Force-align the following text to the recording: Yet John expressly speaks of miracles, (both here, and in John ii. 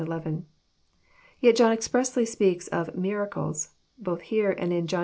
Yet 1.39 1.55
John 1.57 1.71
expressly 1.71 2.25
speaks 2.25 2.67
of 2.69 2.95
miracles, 2.97 3.75
(both 3.99 4.21
here, 4.21 4.49
and 4.49 4.73
in 4.73 4.87
John 4.87 4.99
ii. 4.99 4.99